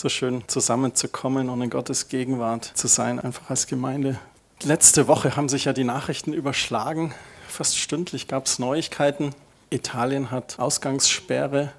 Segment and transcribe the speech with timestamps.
[0.00, 4.18] So schön zusammenzukommen und in Gottes Gegenwart zu sein, einfach als Gemeinde.
[4.62, 7.12] Letzte Woche haben sich ja die Nachrichten überschlagen.
[7.46, 9.34] Fast stündlich gab es Neuigkeiten.
[9.68, 11.72] Italien hat Ausgangssperre.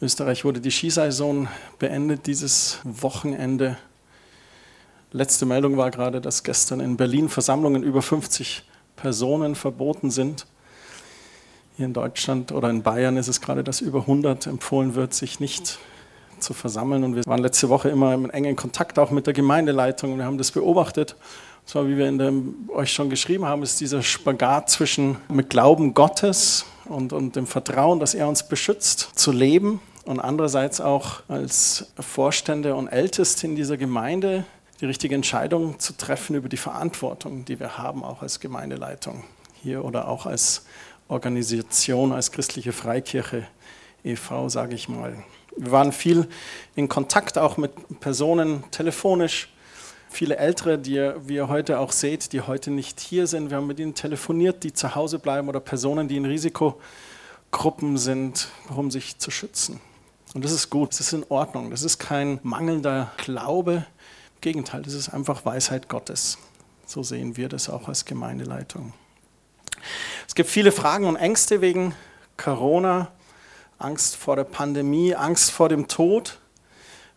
[0.00, 1.48] Österreich wurde die Skisaison
[1.78, 3.76] beendet dieses Wochenende.
[5.12, 10.46] Letzte Meldung war gerade, dass gestern in Berlin Versammlungen über 50 Personen verboten sind.
[11.76, 15.40] Hier in Deutschland oder in Bayern ist es gerade, dass über 100 empfohlen wird, sich
[15.40, 15.78] nicht
[16.44, 17.02] zu versammeln.
[17.02, 20.24] Und wir waren letzte Woche immer im engen Kontakt auch mit der Gemeindeleitung und wir
[20.24, 21.16] haben das beobachtet.
[21.62, 25.94] Und zwar, wie wir dem, euch schon geschrieben haben, ist dieser Spagat zwischen mit Glauben
[25.94, 31.86] Gottes und, und dem Vertrauen, dass er uns beschützt, zu leben und andererseits auch als
[31.98, 34.44] Vorstände und Älteste in dieser Gemeinde
[34.80, 39.24] die richtige Entscheidung zu treffen über die Verantwortung, die wir haben, auch als Gemeindeleitung
[39.62, 40.66] hier oder auch als
[41.08, 43.46] Organisation, als christliche Freikirche
[44.04, 45.14] e.V., sage ich mal.
[45.56, 46.28] Wir waren viel
[46.74, 49.52] in Kontakt auch mit Personen telefonisch,
[50.10, 53.50] viele Ältere, die ihr heute auch seht, die heute nicht hier sind.
[53.50, 58.48] Wir haben mit ihnen telefoniert, die zu Hause bleiben oder Personen, die in Risikogruppen sind,
[58.74, 59.80] um sich zu schützen.
[60.34, 63.86] Und das ist gut, das ist in Ordnung, das ist kein mangelnder Glaube.
[64.34, 66.38] Im Gegenteil, das ist einfach Weisheit Gottes.
[66.86, 68.92] So sehen wir das auch als Gemeindeleitung.
[70.26, 71.94] Es gibt viele Fragen und Ängste wegen
[72.36, 73.12] Corona,
[73.78, 76.38] Angst vor der Pandemie, Angst vor dem Tod.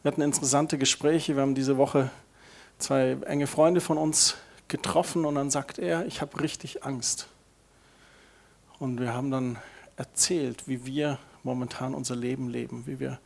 [0.02, 1.36] Wir hatten interessante Gespräche.
[1.36, 2.10] Wir haben diese Woche
[2.80, 4.36] zwei enge Freunde von uns
[4.68, 7.28] getroffen und dann sagt er, ich habe richtig Angst.
[8.80, 9.58] Und wir haben dann
[9.96, 13.20] erzählt, wie wir momentan unser Leben leben, wie wir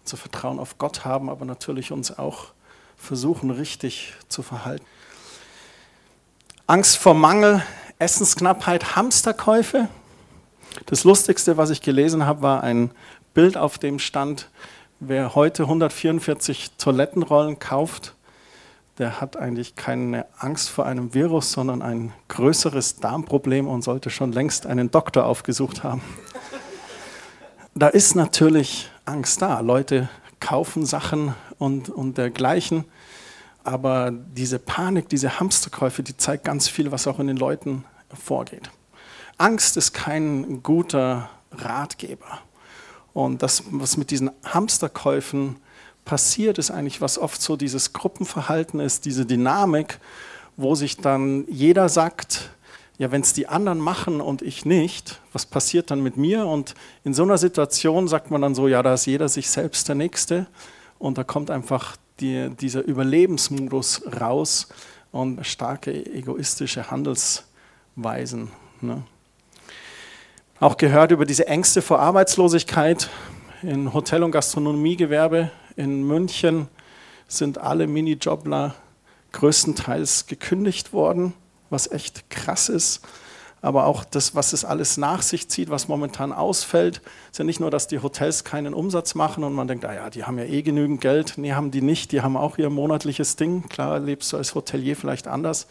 [0.00, 2.52] unser Vertrauen auf Gott haben, aber natürlich uns auch
[2.96, 4.84] versuchen, richtig zu verhalten.
[6.66, 7.62] Angst vor Mangel,
[7.98, 9.88] Essensknappheit, Hamsterkäufe.
[10.84, 12.90] Das Lustigste, was ich gelesen habe, war ein
[13.32, 14.50] Bild, auf dem stand,
[15.00, 18.14] wer heute 144 Toilettenrollen kauft,
[18.98, 24.32] der hat eigentlich keine Angst vor einem Virus, sondern ein größeres Darmproblem und sollte schon
[24.32, 26.02] längst einen Doktor aufgesucht haben.
[27.78, 29.60] Da ist natürlich Angst da.
[29.60, 30.08] Leute
[30.40, 32.86] kaufen Sachen und, und dergleichen.
[33.64, 37.84] Aber diese Panik, diese Hamsterkäufe, die zeigt ganz viel, was auch in den Leuten
[38.14, 38.70] vorgeht.
[39.38, 42.40] Angst ist kein guter Ratgeber.
[43.12, 45.56] Und das, was mit diesen Hamsterkäufen
[46.04, 49.98] passiert, ist eigentlich, was oft so dieses Gruppenverhalten ist, diese Dynamik,
[50.56, 52.50] wo sich dann jeder sagt,
[52.98, 56.46] ja, wenn es die anderen machen und ich nicht, was passiert dann mit mir?
[56.46, 56.74] Und
[57.04, 59.96] in so einer Situation sagt man dann so, ja, da ist jeder sich selbst der
[59.96, 60.46] Nächste.
[60.98, 64.68] Und da kommt einfach die, dieser Überlebensmodus raus
[65.12, 68.50] und starke egoistische Handelsweisen.
[68.80, 69.02] Ne?
[70.58, 73.10] Auch gehört über diese Ängste vor Arbeitslosigkeit
[73.62, 76.68] in Hotel- und Gastronomiegewerbe in München
[77.28, 78.74] sind alle Minijobler
[79.32, 81.34] größtenteils gekündigt worden,
[81.68, 83.02] was echt krass ist
[83.66, 87.00] aber auch das, was es alles nach sich zieht, was momentan ausfällt,
[87.32, 90.08] ist ja nicht nur, dass die Hotels keinen Umsatz machen und man denkt, ah ja,
[90.08, 91.34] die haben ja eh genügend Geld.
[91.36, 93.68] Nee, haben die nicht, die haben auch ihr monatliches Ding.
[93.68, 95.66] Klar, lebst du als Hotelier vielleicht anders.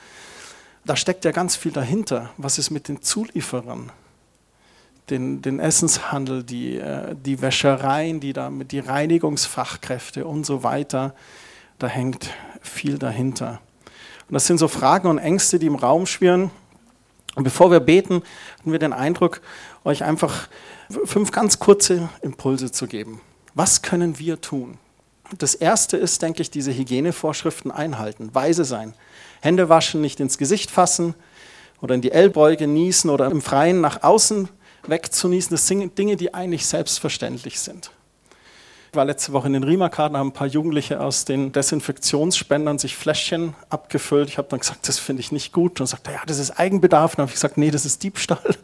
[0.84, 2.32] Da steckt ja ganz viel dahinter.
[2.38, 3.92] Was ist mit den Zulieferern?
[5.10, 11.14] Den, den Essenshandel, die, äh, die Wäschereien, die, da, die Reinigungsfachkräfte und so weiter.
[11.78, 12.30] Da hängt
[12.62, 13.62] viel dahinter.
[14.28, 16.50] Und das sind so Fragen und Ängste, die im Raum schwirren.
[17.36, 18.24] Und bevor wir beten,
[18.60, 19.42] hatten wir den Eindruck,
[19.84, 20.48] euch einfach
[21.04, 23.22] fünf ganz kurze Impulse zu geben.
[23.54, 24.78] Was können wir tun?
[25.38, 28.94] Das erste ist, denke ich, diese Hygienevorschriften einhalten, weise sein.
[29.42, 31.14] Hände waschen, nicht ins Gesicht fassen
[31.82, 34.50] oder in die Ellbeuge niesen oder im Freien nach außen
[34.88, 35.52] wegzunießen.
[35.52, 37.92] Das sind Dinge, die eigentlich selbstverständlich sind.
[38.92, 42.96] Ich war letzte Woche in den Riemerkarten, haben ein paar Jugendliche aus den Desinfektionsspendern sich
[42.96, 44.30] Fläschchen abgefüllt.
[44.30, 45.82] Ich habe dann gesagt, das finde ich nicht gut.
[45.82, 47.16] Und sagte, ja, das ist Eigenbedarf.
[47.16, 48.56] Dann habe ich gesagt, nee, das ist Diebstahl.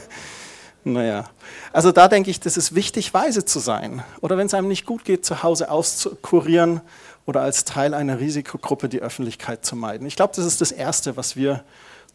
[0.84, 1.24] naja,
[1.72, 4.02] also da denke ich, das ist wichtig, weise zu sein.
[4.20, 6.80] Oder wenn es einem nicht gut geht, zu Hause auszukurieren
[7.26, 10.06] oder als Teil einer Risikogruppe die Öffentlichkeit zu meiden.
[10.06, 11.62] Ich glaube, das ist das Erste, was wir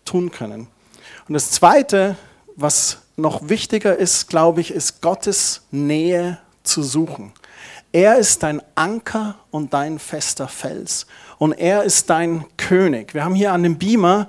[0.05, 0.67] tun können.
[1.27, 2.15] Und das Zweite,
[2.55, 7.31] was noch wichtiger ist, glaube ich, ist Gottes Nähe zu suchen.
[7.91, 11.05] Er ist dein Anker und dein fester Fels.
[11.37, 13.13] Und er ist dein König.
[13.13, 14.27] Wir haben hier an dem Beamer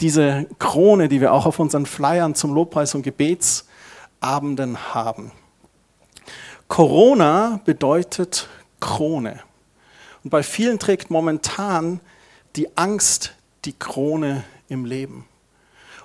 [0.00, 5.30] diese Krone, die wir auch auf unseren Flyern zum Lobpreis- und Gebetsabenden haben.
[6.68, 8.48] Corona bedeutet
[8.80, 9.40] Krone.
[10.24, 12.00] Und bei vielen trägt momentan
[12.56, 13.34] die Angst
[13.66, 15.26] die Krone im Leben.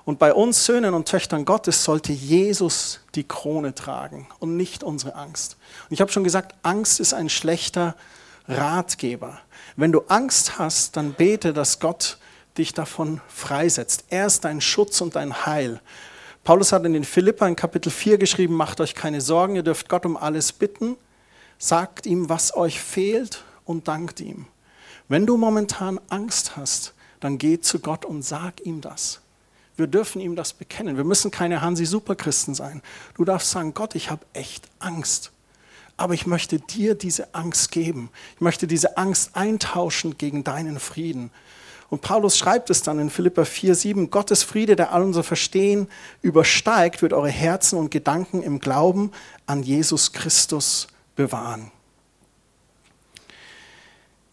[0.08, 5.16] Und bei uns Söhnen und Töchtern Gottes sollte Jesus die Krone tragen und nicht unsere
[5.16, 5.58] Angst.
[5.90, 7.94] Und ich habe schon gesagt, Angst ist ein schlechter
[8.48, 9.42] Ratgeber.
[9.76, 12.20] Wenn du Angst hast, dann bete, dass Gott
[12.58, 14.06] dich davon freisetzt.
[14.10, 15.82] Er ist dein Schutz und dein Heil.
[16.46, 19.90] Paulus hat in den Philippa in Kapitel 4 geschrieben, macht euch keine Sorgen, ihr dürft
[19.90, 20.96] Gott um alles bitten,
[21.58, 24.46] sagt ihm, was euch fehlt und dankt ihm.
[25.10, 29.20] Wenn du momentan Angst hast, dann geh zu Gott und sag ihm das.
[29.78, 30.98] Wir dürfen ihm das bekennen.
[30.98, 32.82] Wir müssen keine Hansi-Superchristen sein.
[33.16, 35.32] Du darfst sagen, Gott, ich habe echt Angst.
[35.96, 38.10] Aber ich möchte dir diese Angst geben.
[38.36, 41.32] Ich möchte diese Angst eintauschen gegen deinen Frieden.
[41.90, 45.88] Und Paulus schreibt es dann in Philippa 4, 7, Gottes Friede, der all unser Verstehen
[46.22, 49.12] übersteigt, wird eure Herzen und Gedanken im Glauben
[49.46, 51.72] an Jesus Christus bewahren.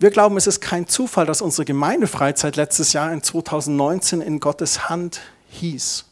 [0.05, 4.91] Wir glauben, es ist kein Zufall, dass unsere Gemeindefreizeit letztes Jahr in 2019 in Gottes
[4.91, 6.05] Hand hieß.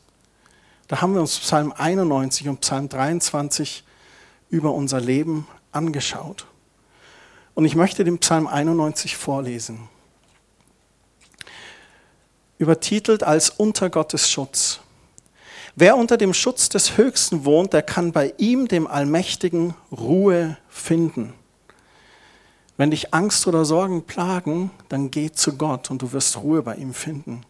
[0.88, 3.84] Da haben wir uns Psalm 91 und Psalm 23
[4.48, 6.46] über unser Leben angeschaut.
[7.52, 9.90] Und ich möchte den Psalm 91 vorlesen
[12.56, 14.80] übertitelt als Unter Gottes Schutz.
[15.76, 21.34] Wer unter dem Schutz des Höchsten wohnt, der kann bei ihm, dem Allmächtigen, Ruhe finden.
[22.82, 26.74] Wenn dich Angst oder Sorgen plagen, dann geh zu Gott und du wirst Ruhe bei
[26.74, 27.46] ihm finden.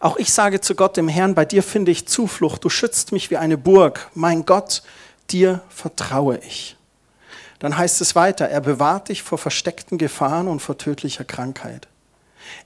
[0.00, 3.30] Auch ich sage zu Gott, dem Herrn, bei dir finde ich Zuflucht, du schützt mich
[3.30, 4.10] wie eine Burg.
[4.14, 4.82] Mein Gott,
[5.30, 6.76] dir vertraue ich.
[7.60, 11.86] Dann heißt es weiter, er bewahrt dich vor versteckten Gefahren und vor tödlicher Krankheit.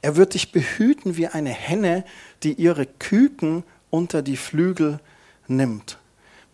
[0.01, 2.07] Er wird dich behüten wie eine Henne,
[2.45, 5.01] die ihre Küken unter die Flügel
[5.49, 5.99] nimmt.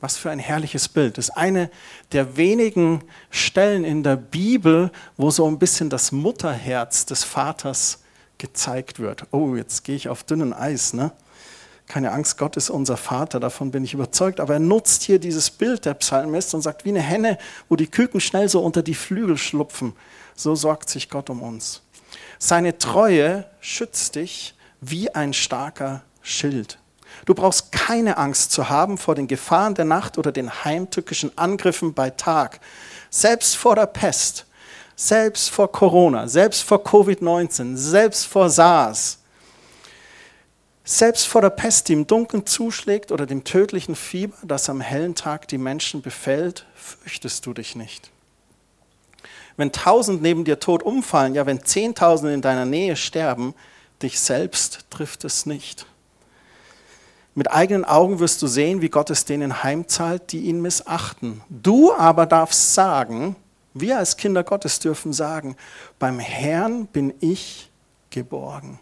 [0.03, 1.17] Was für ein herrliches Bild.
[1.17, 1.71] Das ist eine
[2.11, 8.03] der wenigen Stellen in der Bibel, wo so ein bisschen das Mutterherz des Vaters
[8.37, 9.29] gezeigt wird.
[9.31, 11.13] Oh, jetzt gehe ich auf dünnen Eis, ne?
[11.87, 14.41] Keine Angst, Gott ist unser Vater, davon bin ich überzeugt.
[14.41, 17.39] Aber er nutzt hier dieses Bild der Psalmist und sagt, wie eine Henne,
[17.69, 19.93] wo die Küken schnell so unter die Flügel schlupfen,
[20.35, 21.81] so sorgt sich Gott um uns.
[22.41, 26.79] Seine Treue schützt dich wie ein starker Schild.
[27.25, 31.94] Du brauchst keine Angst zu haben vor den Gefahren der Nacht oder den heimtückischen Angriffen
[31.94, 32.61] bei Tag.
[33.11, 34.47] Selbst vor der Pest,
[34.97, 39.19] selbst vor Corona, selbst vor Covid-19, selbst vor SARS,
[40.85, 45.15] selbst vor der Pest, die im Dunkeln zuschlägt oder dem tödlichen Fieber, das am hellen
[45.15, 48.11] Tag die Menschen befällt, fürchtest du dich nicht
[49.56, 53.55] wenn tausend neben dir tot umfallen, ja, wenn zehntausend in deiner Nähe sterben,
[54.03, 55.87] dich selbst trifft es nicht.
[57.34, 61.40] Mit eigenen Augen wirst du sehen, wie Gott es denen heimzahlt, die ihn missachten.
[61.49, 63.37] Du aber darfst sagen,
[63.73, 65.56] wir als Kinder Gottes dürfen sagen,
[65.99, 67.70] beim Herrn bin ich
[68.11, 68.79] geborgen.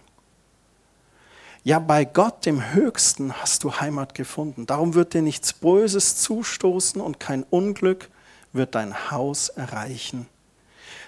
[1.63, 4.67] Ja, bei Gott, dem Höchsten, hast du Heimat gefunden.
[4.67, 8.09] Darum wird dir nichts Böses zustoßen und kein Unglück
[8.53, 10.27] wird dein Haus erreichen.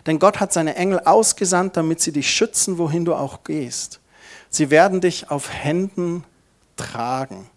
[0.07, 4.01] Denn Gott hat seine Engel ausgesandt, damit sie dich schützen, wohin du auch gehst.
[4.51, 6.25] Sie werden dich auf Händen
[6.83, 7.49] tragen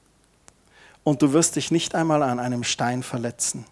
[1.04, 3.66] und du wirst dich nicht einmal an einem Stein verletzen.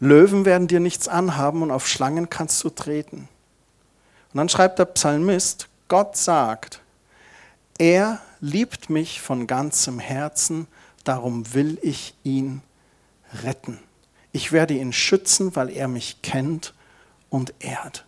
[0.00, 3.28] Löwen werden dir nichts anhaben und auf Schlangen kannst du treten.
[4.32, 6.80] Und dann schreibt der Psalmist, Gott sagt,
[7.78, 10.66] er liebt mich von ganzem Herzen,
[11.04, 12.62] darum will ich ihn
[13.42, 13.78] retten.
[14.32, 16.74] Ich werde ihn schützen, weil er mich kennt
[17.30, 18.04] und ehrt.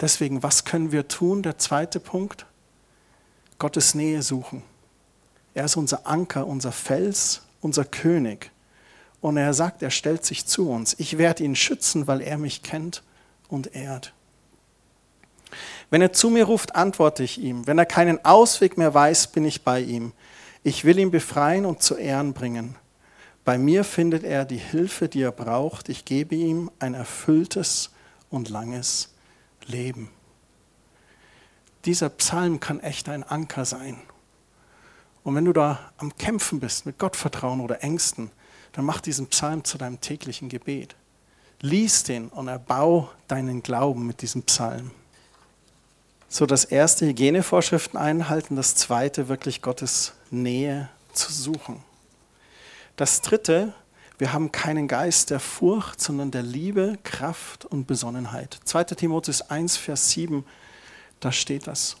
[0.00, 1.42] Deswegen, was können wir tun?
[1.42, 2.46] Der zweite Punkt,
[3.58, 4.62] Gottes Nähe suchen.
[5.54, 8.50] Er ist unser Anker, unser Fels, unser König.
[9.20, 10.94] Und er sagt, er stellt sich zu uns.
[10.98, 13.02] Ich werde ihn schützen, weil er mich kennt
[13.48, 14.12] und ehrt.
[15.90, 17.66] Wenn er zu mir ruft, antworte ich ihm.
[17.66, 20.12] Wenn er keinen Ausweg mehr weiß, bin ich bei ihm.
[20.62, 22.76] Ich will ihn befreien und zu Ehren bringen.
[23.44, 25.88] Bei mir findet er die Hilfe, die er braucht.
[25.88, 27.90] Ich gebe ihm ein erfülltes
[28.30, 29.10] und langes
[29.66, 30.10] Leben.
[31.84, 33.98] Dieser Psalm kann echt ein Anker sein.
[35.24, 38.30] Und wenn du da am Kämpfen bist mit Gottvertrauen oder Ängsten,
[38.72, 40.96] dann mach diesen Psalm zu deinem täglichen Gebet.
[41.60, 44.90] Lies den und erbau deinen Glauben mit diesem Psalm.
[46.28, 51.84] So das erste Hygienevorschriften einhalten, das zweite wirklich Gottes Nähe zu suchen.
[52.96, 53.74] Das dritte,
[54.18, 58.58] wir haben keinen Geist der Furcht, sondern der Liebe, Kraft und Besonnenheit.
[58.64, 58.84] 2.
[58.84, 60.44] Timotheus 1, Vers 7,
[61.20, 61.96] da steht das.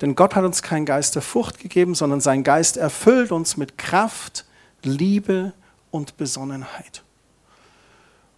[0.00, 3.78] Denn Gott hat uns keinen Geist der Furcht gegeben, sondern sein Geist erfüllt uns mit
[3.78, 4.44] Kraft,
[4.82, 5.52] Liebe
[5.90, 7.02] und Besonnenheit.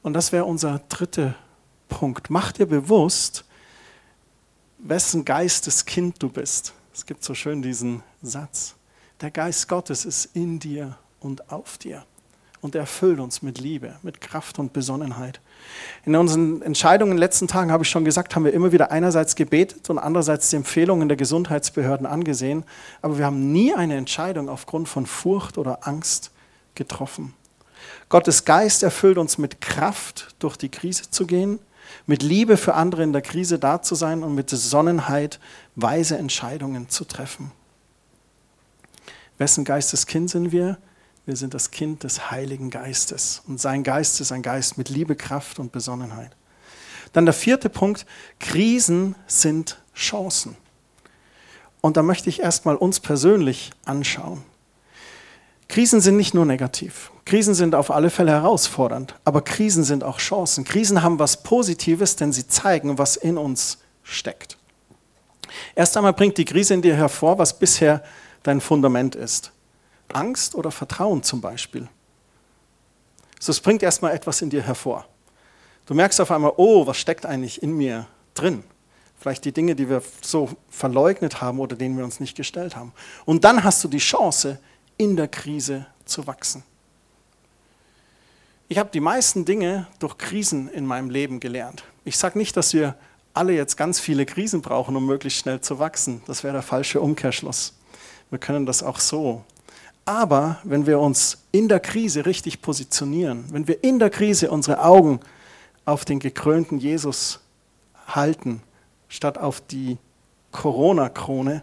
[0.02, 1.35] Und das wäre unser dritter
[1.88, 2.31] Punkt.
[2.31, 3.45] Mach dir bewusst,
[4.78, 6.73] wessen Geisteskind du bist.
[6.95, 8.75] Es gibt so schön diesen Satz.
[9.21, 12.05] Der Geist Gottes ist in dir und auf dir.
[12.61, 15.41] Und er erfüllt uns mit Liebe, mit Kraft und Besonnenheit.
[16.05, 18.91] In unseren Entscheidungen in den letzten Tagen habe ich schon gesagt, haben wir immer wieder
[18.91, 22.65] einerseits gebetet und andererseits die Empfehlungen der Gesundheitsbehörden angesehen,
[23.03, 26.31] aber wir haben nie eine Entscheidung aufgrund von Furcht oder Angst
[26.75, 27.35] getroffen.
[28.09, 31.59] Gottes Geist erfüllt uns mit Kraft, durch die Krise zu gehen,
[32.07, 35.38] mit Liebe für andere in der Krise da zu sein und mit Besonnenheit
[35.75, 37.53] weise Entscheidungen zu treffen.
[39.38, 40.79] Wessen Geisteskind sind wir?
[41.29, 43.43] Wir sind das Kind des Heiligen Geistes.
[43.47, 46.31] Und sein Geist ist ein Geist mit Liebe, Kraft und Besonnenheit.
[47.13, 48.07] Dann der vierte Punkt,
[48.41, 50.57] Krisen sind Chancen.
[51.83, 54.43] Und da möchte ich erstmal uns persönlich anschauen.
[55.69, 57.11] Krisen sind nicht nur negativ.
[57.27, 60.65] Krisen sind auf alle Fälle herausfordernd, aber Krisen sind auch Chancen.
[60.65, 64.57] Krisen haben was Positives, denn sie zeigen, was in uns steckt.
[65.75, 68.03] Erst einmal bringt die Krise in dir hervor, was bisher
[68.45, 69.53] dein Fundament ist.
[70.12, 71.88] Angst oder Vertrauen zum Beispiel.
[73.41, 75.07] So, es bringt erstmal etwas in dir hervor.
[75.87, 78.65] Du merkst auf einmal, oh, was steckt eigentlich in mir drin?
[79.19, 82.93] Vielleicht die Dinge, die wir so verleugnet haben oder denen wir uns nicht gestellt haben.
[83.25, 84.59] Und dann hast du die Chance,
[84.97, 86.65] in der Krise zu wachsen.
[88.69, 91.85] Ich habe die meisten Dinge durch Krisen in meinem Leben gelernt.
[92.05, 92.97] Ich sage nicht, dass wir
[93.33, 96.23] alle jetzt ganz viele Krisen brauchen, um möglichst schnell zu wachsen.
[96.27, 97.75] Das wäre der falsche Umkehrschluss.
[98.31, 99.45] Wir können das auch so.
[100.09, 104.83] Aber wenn wir uns in der Krise richtig positionieren, wenn wir in der Krise unsere
[104.83, 105.21] Augen
[105.85, 107.41] auf den gekrönten Jesus
[108.07, 108.62] halten,
[109.09, 109.99] statt auf die
[110.53, 111.62] Corona-Krone,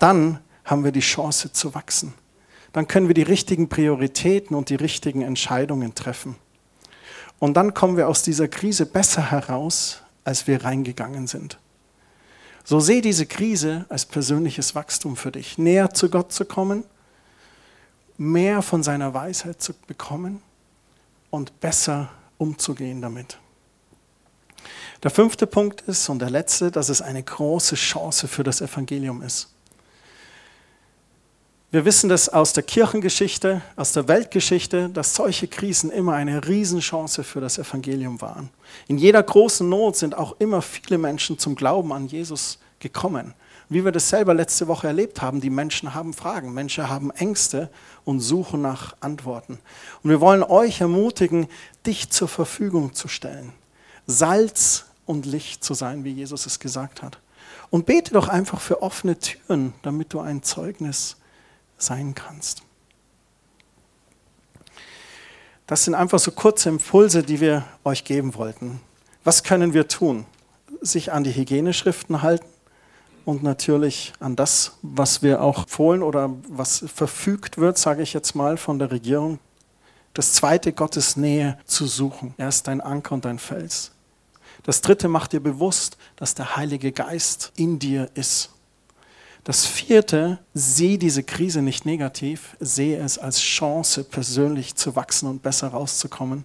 [0.00, 2.12] dann haben wir die Chance zu wachsen
[2.72, 6.36] dann können wir die richtigen Prioritäten und die richtigen Entscheidungen treffen.
[7.38, 11.58] Und dann kommen wir aus dieser Krise besser heraus, als wir reingegangen sind.
[12.64, 16.84] So sehe diese Krise als persönliches Wachstum für dich, näher zu Gott zu kommen,
[18.20, 20.42] mehr von seiner Weisheit zu bekommen
[21.30, 23.38] und besser umzugehen damit.
[25.02, 29.22] Der fünfte Punkt ist und der letzte, dass es eine große Chance für das Evangelium
[29.22, 29.48] ist.
[31.70, 37.24] Wir wissen das aus der Kirchengeschichte, aus der Weltgeschichte, dass solche Krisen immer eine Riesenchance
[37.24, 38.50] für das Evangelium waren.
[38.86, 43.32] In jeder großen Not sind auch immer viele Menschen zum Glauben an Jesus gekommen.
[43.70, 47.70] Wie wir das selber letzte Woche erlebt haben, die Menschen haben Fragen, Menschen haben Ängste
[48.04, 49.60] und suchen nach Antworten.
[50.02, 51.46] Und wir wollen euch ermutigen,
[51.86, 53.52] dich zur Verfügung zu stellen,
[54.08, 57.20] Salz und Licht zu sein, wie Jesus es gesagt hat.
[57.70, 61.16] Und bete doch einfach für offene Türen, damit du ein Zeugnis
[61.78, 62.62] sein kannst.
[65.68, 68.80] Das sind einfach so kurze Impulse, die wir euch geben wollten.
[69.22, 70.26] Was können wir tun?
[70.80, 72.49] Sich an die Hygieneschriften halten
[73.24, 78.34] und natürlich an das, was wir auch fohlen oder was verfügt wird, sage ich jetzt
[78.34, 79.38] mal, von der Regierung.
[80.14, 82.34] Das zweite, Gottes Nähe zu suchen.
[82.36, 83.92] Er ist dein Anker und dein Fels.
[84.64, 88.50] Das dritte, macht dir bewusst, dass der Heilige Geist in dir ist
[89.44, 95.42] das vierte, sehe diese Krise nicht negativ, sehe es als Chance, persönlich zu wachsen und
[95.42, 96.44] besser rauszukommen.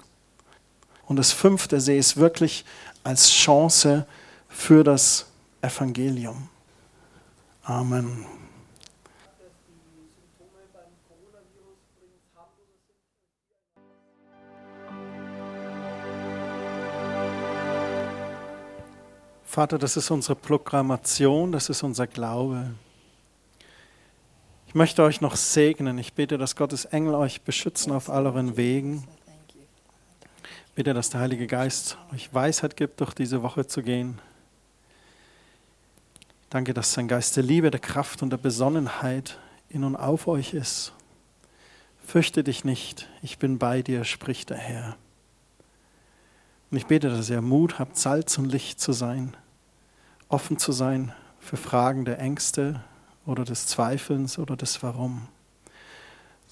[1.06, 2.66] Und das fünfte, sehe es wirklich
[3.04, 4.08] als Chance
[4.48, 5.28] für das
[5.62, 6.48] Evangelium.
[7.66, 8.26] Amen.
[19.44, 22.76] Vater, das ist unsere Proklamation, das ist unser Glaube.
[24.68, 25.98] Ich möchte euch noch segnen.
[25.98, 29.08] Ich bete, dass Gottes Engel euch beschützen auf all euren Wegen.
[30.68, 34.20] Ich bitte, dass der Heilige Geist euch Weisheit gibt, durch diese Woche zu gehen.
[36.56, 40.54] Danke, dass sein Geist der Liebe, der Kraft und der Besonnenheit in und auf euch
[40.54, 40.94] ist.
[42.08, 44.96] Fürchte dich nicht, ich bin bei dir, spricht der Herr.
[46.72, 49.36] Und ich bete, dass ihr Mut habt, Salz und Licht zu sein,
[50.30, 52.82] offen zu sein für Fragen der Ängste,
[53.26, 55.28] oder des Zweifelns oder des Warum.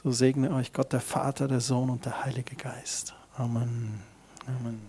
[0.04, 3.16] So segne euch Gott, der Vater, der Sohn und der Heilige Geist.
[3.38, 4.04] Amen.
[4.48, 4.82] Amen.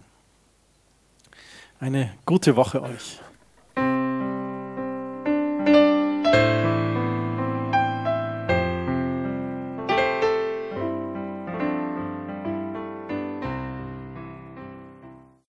[1.78, 3.20] Eine gute Woche euch.